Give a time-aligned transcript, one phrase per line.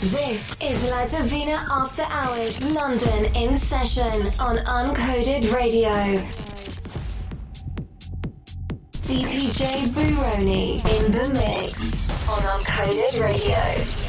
[0.00, 5.90] This is La Divina After Hours London in session on Uncoded Radio.
[9.02, 13.99] DPJ Buroni in the mix on Uncoded Radio.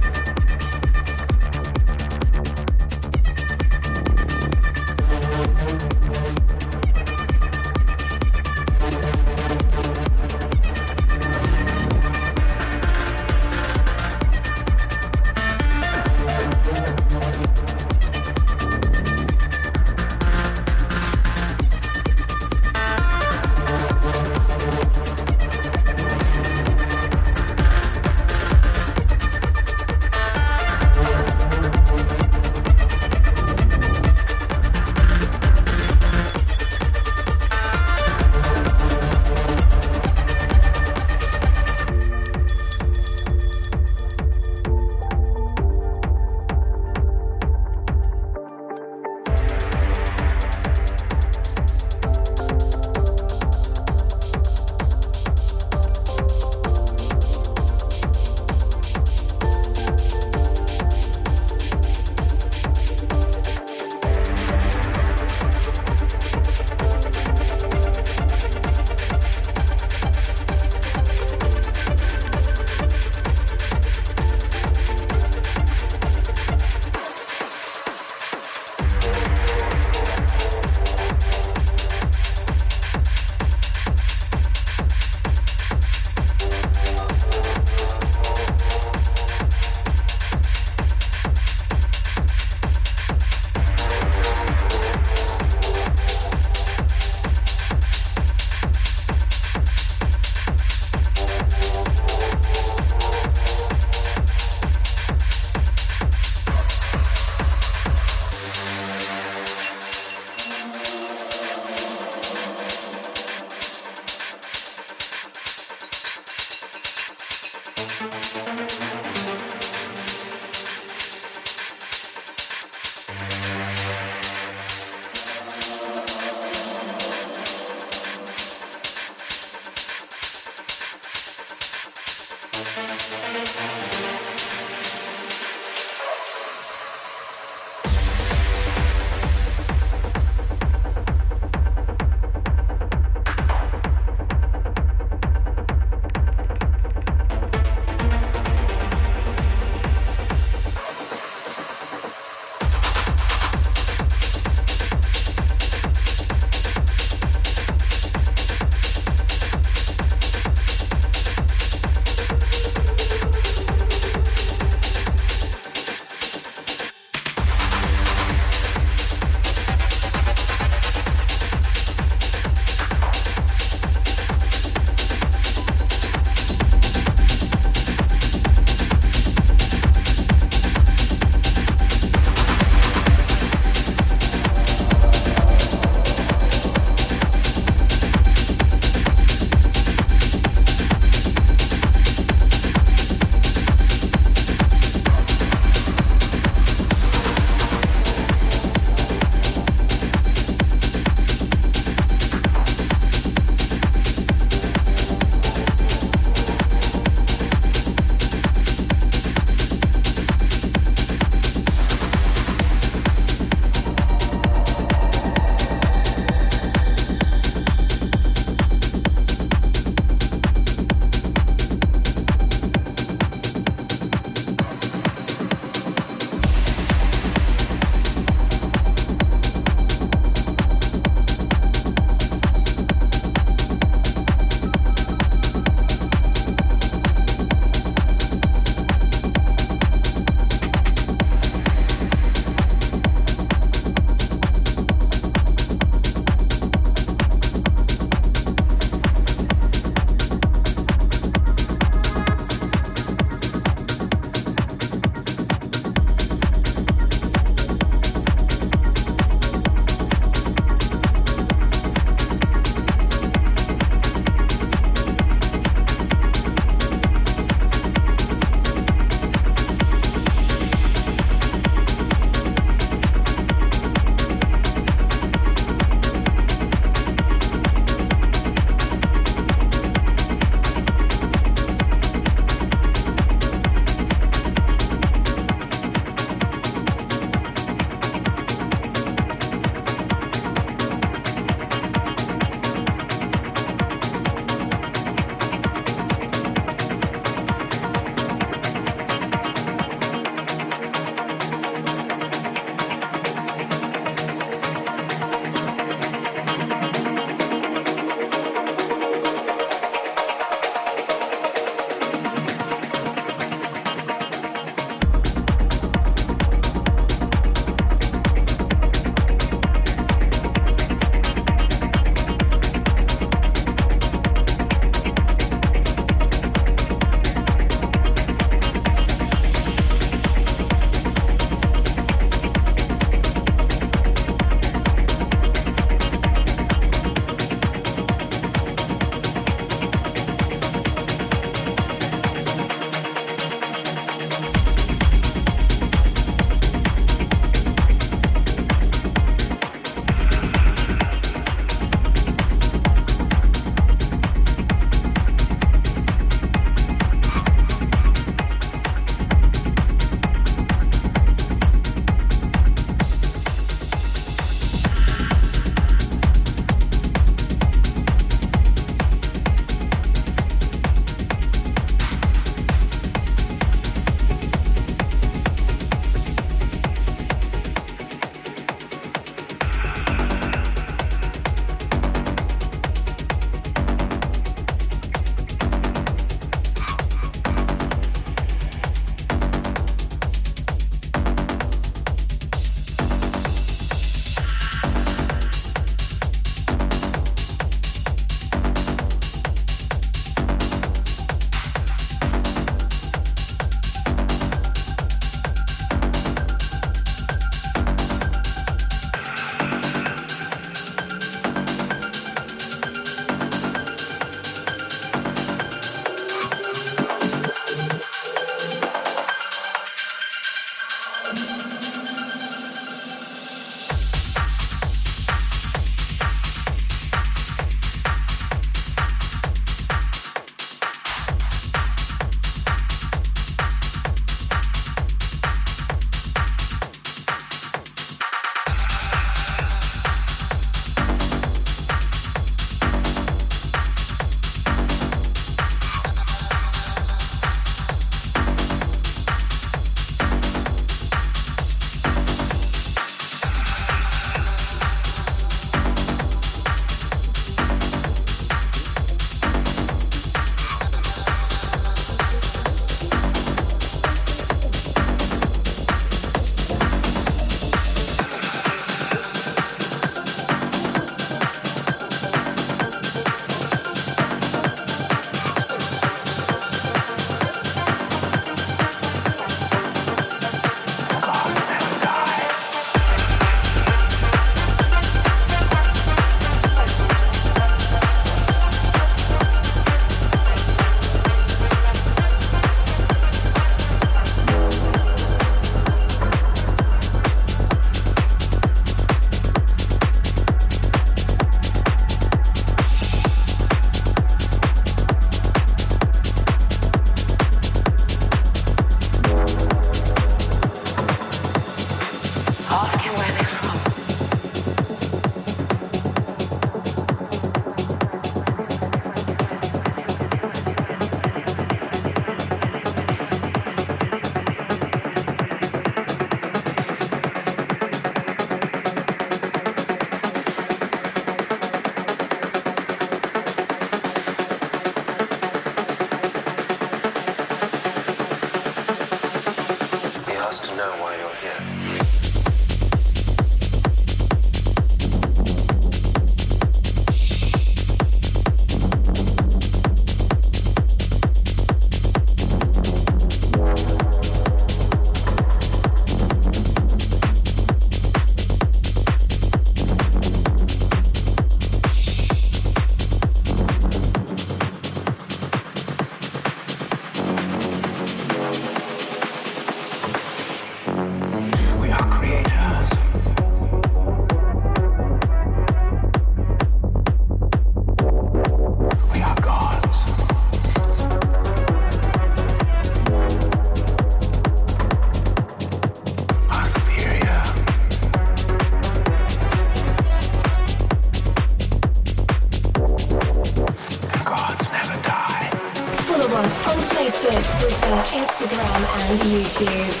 [599.61, 600.00] And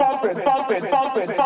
[0.00, 1.39] bump it, bump it, bump it.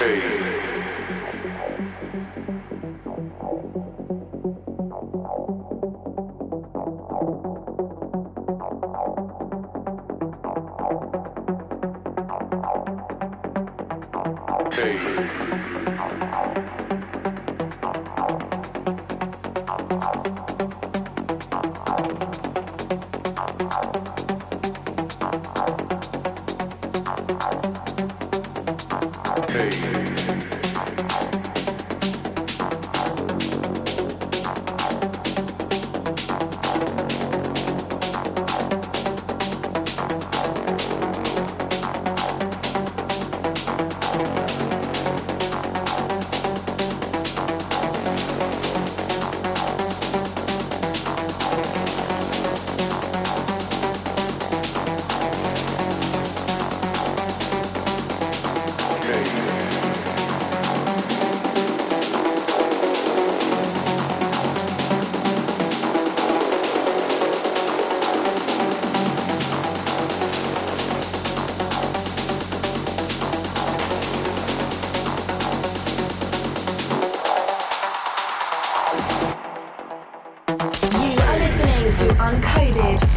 [0.00, 0.39] Page.
[82.30, 83.09] Uncoded.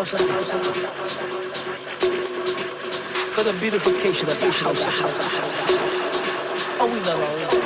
[0.00, 0.20] House of
[3.34, 4.86] for the beautification of the house of.
[6.80, 7.59] Oh, we love all